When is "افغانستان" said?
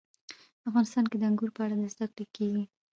0.69-1.05